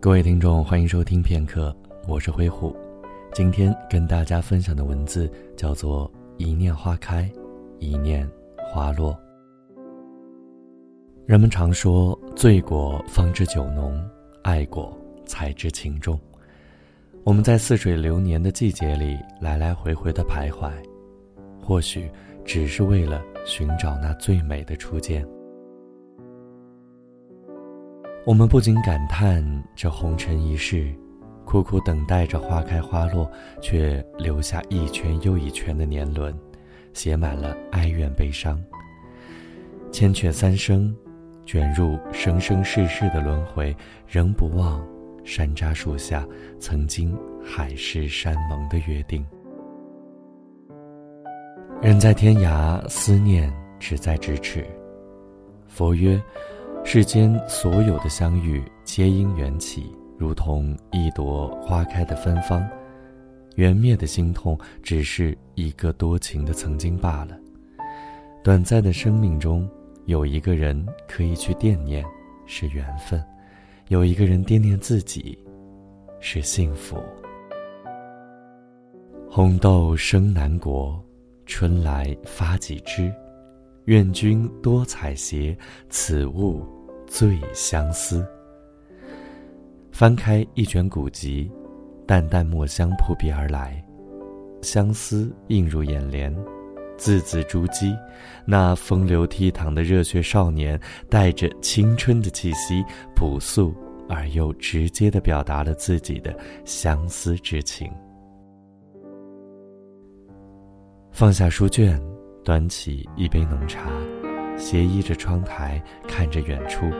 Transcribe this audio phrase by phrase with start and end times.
[0.00, 1.74] 各位听众，欢迎收听片刻，
[2.06, 2.74] 我是灰虎。
[3.34, 6.08] 今天跟大家分享的文字叫做
[6.38, 7.28] “一念花开，
[7.80, 8.24] 一念
[8.72, 9.18] 花落”。
[11.26, 14.00] 人们常说“醉过方知酒浓，
[14.42, 16.16] 爱过才知情重”。
[17.24, 20.70] 我们在似水流年的季节里来来回回的徘徊，
[21.60, 22.08] 或许
[22.44, 25.26] 只是为了寻找那最美的初见。
[28.28, 29.42] 我们不禁感叹，
[29.74, 30.92] 这红尘一世，
[31.46, 33.26] 苦苦等待着花开花落，
[33.62, 36.38] 却留下一圈又一圈的年轮，
[36.92, 38.62] 写满了哀怨悲伤。
[39.90, 40.94] 千阙三生，
[41.46, 43.74] 卷入生生世世的轮回，
[44.06, 44.86] 仍不忘
[45.24, 46.22] 山楂树下
[46.60, 49.26] 曾经海誓山盟的约定。
[51.80, 54.66] 人在天涯，思念只在咫尺。
[55.66, 56.22] 佛曰。
[56.84, 62.62] 世间所有的相遇，皆因缘起，如同一朵花开的芬芳；
[63.56, 67.38] 缘灭的心痛，只是一个多情的曾经罢了。
[68.42, 69.68] 短暂的生命中，
[70.06, 72.02] 有一个人可以去惦念，
[72.46, 73.20] 是缘分；
[73.88, 75.38] 有一个人惦念自己，
[76.20, 76.96] 是幸福。
[79.30, 80.98] 红豆生南国，
[81.44, 83.12] 春来发几枝。
[83.84, 85.56] 愿君多采撷，
[85.88, 86.66] 此物。
[87.10, 88.22] 最相思。
[89.90, 91.50] 翻开一卷古籍，
[92.06, 93.82] 淡淡墨香扑鼻而来，
[94.60, 96.30] 相思映入眼帘，
[96.98, 97.96] 字字珠玑。
[98.44, 102.84] 那风流倜傥的热血少年，带着青春的气息，
[103.16, 103.74] 朴素
[104.06, 107.90] 而又直接的表达了自己的相思之情。
[111.10, 111.98] 放下书卷，
[112.48, 113.90] 端起一杯浓茶。
[114.56, 116.90] 斜倚着窗台，看着远处，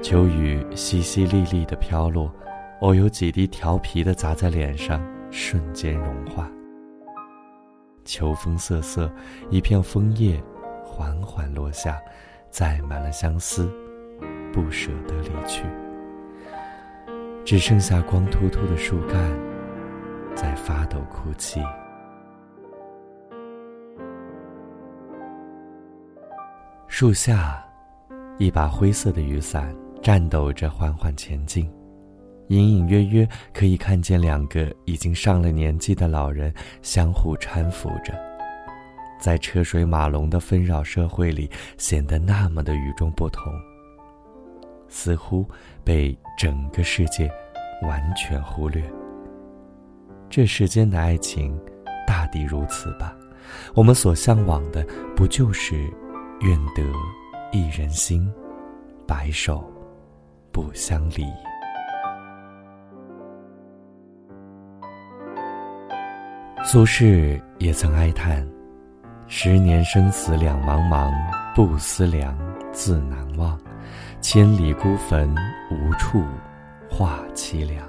[0.00, 2.32] 秋雨淅淅沥沥的飘落，
[2.80, 6.48] 偶有几滴调皮的砸在脸上，瞬间融化。
[8.04, 9.12] 秋风瑟瑟，
[9.50, 10.40] 一片枫叶
[10.84, 12.00] 缓缓落下，
[12.48, 13.68] 载满了相思，
[14.52, 15.64] 不舍得离去。
[17.44, 19.36] 只剩下光秃秃的树干，
[20.36, 21.60] 在发抖哭泣。
[27.00, 27.66] 树下，
[28.36, 31.66] 一把灰色的雨伞颤抖着缓缓前进，
[32.48, 36.52] 隐隐约约可以看见两个已经上了年纪的老人
[36.82, 38.12] 相互搀扶着，
[39.18, 43.50] 在车水马龙的纷扰社会里显得那么的与众不同，
[44.86, 45.48] 似乎
[45.82, 47.30] 被整个世界
[47.80, 48.84] 完全忽略。
[50.28, 51.58] 这世间的爱情，
[52.06, 53.16] 大抵如此吧。
[53.74, 54.86] 我们所向往的，
[55.16, 55.90] 不就是？
[56.40, 56.82] 愿得
[57.52, 58.32] 一人心，
[59.06, 59.62] 白首
[60.50, 61.26] 不相离。
[66.64, 68.46] 苏轼也曾哀叹
[69.28, 71.12] ：“十年生死两茫茫，
[71.54, 72.34] 不思量，
[72.72, 73.60] 自难忘。
[74.22, 75.34] 千里孤坟，
[75.70, 76.24] 无处
[76.88, 77.86] 话凄凉。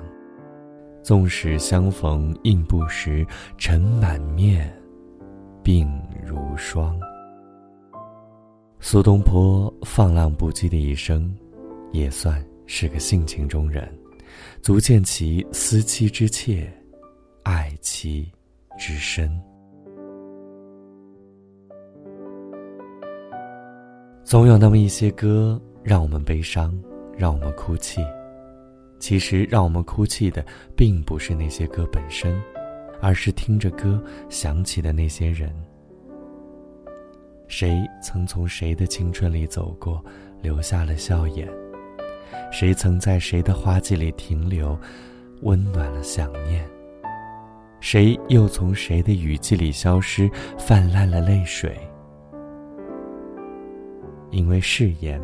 [1.02, 3.26] 纵使相逢应不识，
[3.58, 4.74] 尘满面，
[5.64, 5.88] 鬓
[6.22, 7.00] 如霜。”
[8.84, 11.32] 苏东坡放浪不羁的一生，
[11.92, 13.88] 也算是个性情中人，
[14.60, 16.68] 足见其思妻之切，
[17.44, 18.28] 爱妻
[18.80, 19.32] 之深。
[24.24, 26.74] 总有那么一些歌，让我们悲伤，
[27.16, 28.02] 让我们哭泣。
[29.00, 30.44] 其实，让我们哭泣的，
[30.76, 32.36] 并不是那些歌本身，
[33.00, 35.54] 而是听着歌想起的那些人。
[37.52, 40.02] 谁曾从谁的青春里走过，
[40.42, 41.46] 留下了笑颜？
[42.50, 44.80] 谁曾在谁的花季里停留，
[45.42, 46.66] 温暖了想念？
[47.82, 51.78] 谁又从谁的雨季里消失，泛滥了泪水？
[54.30, 55.22] 因为誓言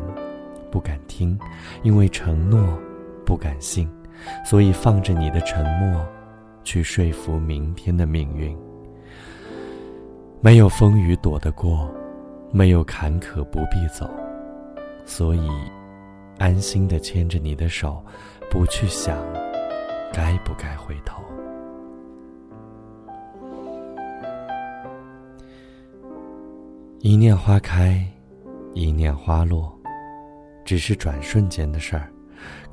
[0.70, 1.36] 不敢听，
[1.82, 2.78] 因为承诺
[3.24, 3.90] 不敢信，
[4.44, 6.06] 所以放着你的沉默，
[6.62, 8.54] 去说服明天的命运。
[10.42, 11.90] 没有风雨躲得过。
[12.50, 14.08] 没有坎坷不必走，
[15.04, 15.48] 所以
[16.38, 18.02] 安心的牵着你的手，
[18.50, 19.18] 不去想
[20.12, 21.22] 该不该回头。
[27.00, 28.04] 一念花开，
[28.74, 29.72] 一念花落，
[30.64, 32.10] 只是转瞬间的事儿，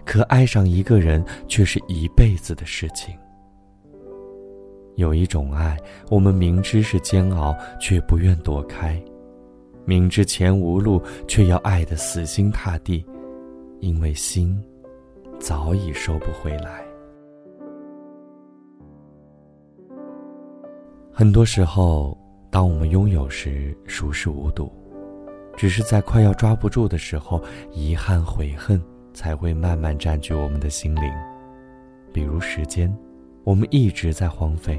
[0.04, 3.16] 可爱上一个人却是一辈子的事情。
[4.96, 5.78] 有一种爱，
[6.10, 9.00] 我们明知是煎熬，却不愿躲开。
[9.86, 13.06] 明知前无路，却要爱得死心塌地，
[13.80, 14.60] 因为心
[15.40, 16.84] 早已收不回来。
[21.12, 22.18] 很多时候，
[22.50, 24.72] 当我们拥有时，熟视无睹。
[25.56, 27.42] 只是在快要抓不住的时候，
[27.72, 28.82] 遗憾、悔恨
[29.14, 31.04] 才会慢慢占据我们的心灵。
[32.12, 32.94] 比如时间，
[33.46, 34.76] 我们一直在荒废；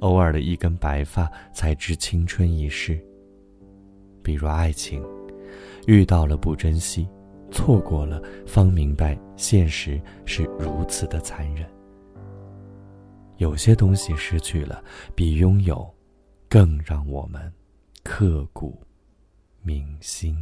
[0.00, 3.02] 偶尔的一根白发，才知青春已逝。
[4.28, 5.02] 比如爱情，
[5.86, 7.08] 遇到了不珍惜，
[7.50, 11.66] 错过了方明白现实是如此的残忍。
[13.38, 14.84] 有些东西失去了，
[15.14, 15.90] 比拥有
[16.46, 17.50] 更让我们
[18.04, 18.78] 刻骨。
[19.62, 20.36] 铭心。